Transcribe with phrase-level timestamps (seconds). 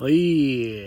[0.00, 0.86] はい。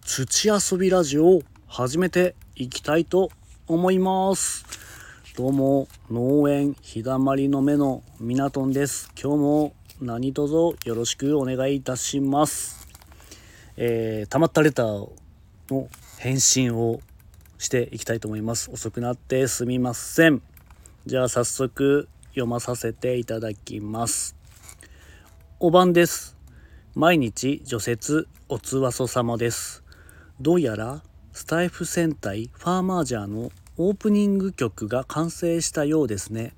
[0.00, 3.28] 土遊びラジオを始めていきたいと
[3.66, 4.64] 思います。
[5.36, 9.12] どうも、農園日だまりの目のみなとんです。
[9.22, 12.88] 今日も何卒よろしくお願いいたします。
[13.76, 15.10] えー、溜まったレター
[15.68, 17.00] の返信を
[17.58, 18.70] していきたいと思います。
[18.70, 20.40] 遅くなってすみません。
[21.04, 24.34] じゃあ早速読まさせていただきます。
[25.60, 26.40] お晩です。
[26.94, 29.82] 毎日除雪おつわそ様です。
[30.42, 36.52] どうやらスタイフ戦隊ファーマージャーのオープニング曲が完成したようですね。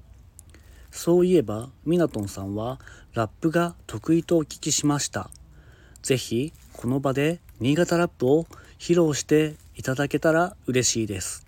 [0.91, 2.81] そういえばミナトンさんは
[3.13, 5.31] ラップが得意とお聞きしました。
[6.03, 11.47] ぜひこの場で新潟ラップを披露していただけたら嬉しいです。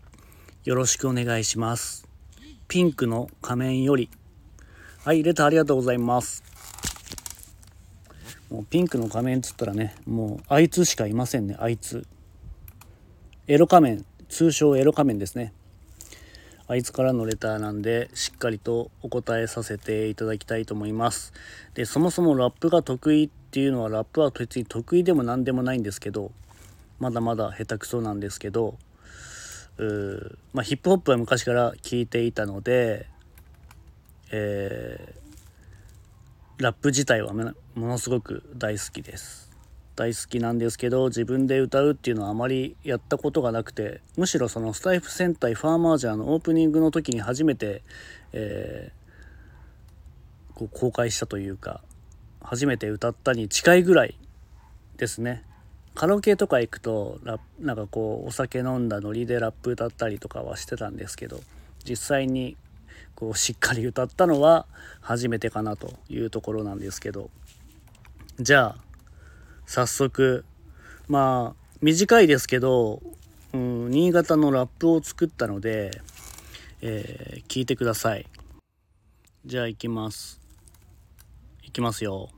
[0.64, 2.06] よろしくお願いします。
[2.69, 4.11] ピンクの仮面より。
[5.05, 6.45] はい、レターありがとうございます。
[8.50, 12.06] もうピンクの仮面っつったらね、もうあいつしかいませんね、あいつ。
[13.48, 15.53] エロ仮面、通称エロ仮面ですね。
[16.69, 21.33] あいつからのレターなんで、しっかりとお答えさせていただきたいと思います。
[21.75, 26.33] で、そもそもラップが得意っていうのは、ラップは別に得意でも何でもないんですけど、
[26.98, 28.78] まだまだ下手くそなんですけど、
[29.78, 33.06] うーまあ、ヒップホップは昔から聞いていたので、
[34.33, 35.25] えー
[36.59, 39.51] ラップ自体はものすごく大好きです。
[39.95, 47.83] 大好きなんですけど自分で歌うっていうのはあまりやったことがなくてむしろそのスタイフ戦隊ファーマージャーのオープニングの時に初めて、
[48.33, 49.07] えー
[50.57, 51.83] こう公開したというか
[52.41, 54.19] 初めて歌ったに近いぐらい
[54.97, 55.45] ですね。
[55.95, 61.41] カラオケとか行くとラなんかこうお酒飲んだノリでラップ歌ったりとかはしてたんですけど
[61.89, 62.57] 実際に
[63.17, 64.67] こうしっかり歌ったのは
[65.00, 67.31] 初めてかなというところなんですけど。
[68.39, 68.77] じゃあ
[69.64, 70.45] 早速
[71.09, 73.03] まあ短いですけど、
[73.55, 76.03] うん、新潟のラップを作ったので、
[76.82, 78.27] えー聞いてください。
[79.47, 80.41] じゃあ行きます。
[81.62, 82.28] 行きますよ。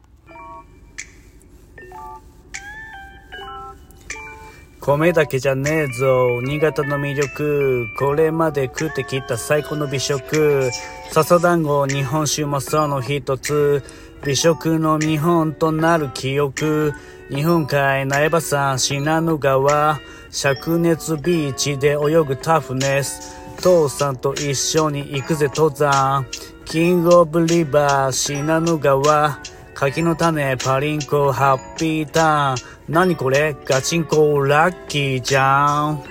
[4.89, 6.41] 米だけじゃねえぞ。
[6.41, 7.89] 新潟の魅力。
[7.99, 10.71] これまで食ってきた最高の美食。
[11.11, 13.83] 笹団子日本酒もその一つ。
[14.25, 16.95] 美食の日本となる記憶。
[17.29, 20.01] 日本海苗場山信濃川。
[20.31, 23.37] 灼熱ビーチで泳ぐタフネス。
[23.61, 26.25] 父さんと一緒に行くぜ登山。
[26.65, 29.39] キングオブリバー信濃川。
[29.79, 32.93] 柿の種パリンコハッピーターン。
[32.93, 33.55] 何これ？
[33.65, 36.03] ガチンコラッキーじゃん。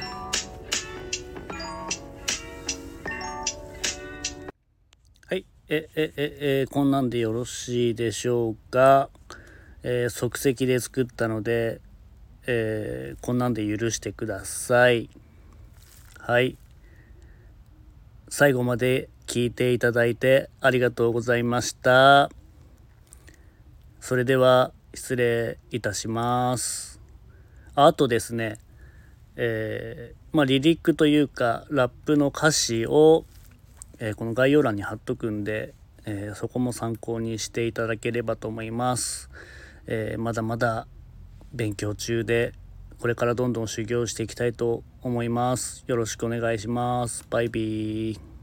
[5.25, 5.45] はい。
[5.67, 9.09] ええええこんなんでよろしいでしょうか、
[9.83, 11.81] えー即席で作ったので、
[12.45, 15.09] えーこんなんで許してください。
[16.19, 16.55] はい。
[18.29, 22.29] 最後まで聞いていただいてありがとうございました。
[23.99, 26.99] それでは失礼いたします。
[27.75, 28.57] あとですね
[29.35, 33.25] えーまあリリックというかラップの歌詞を、
[33.99, 35.73] えーこの概要欄に貼っとくんで、
[36.05, 39.29] えーそこも参考にしていただければと思います、
[39.87, 40.87] えまだまだ
[41.53, 42.53] 勉強中で
[42.99, 45.83] これからどんどん修行していきたいと思います。
[45.87, 47.25] よろしくお願いします。
[47.29, 48.36] バイビー。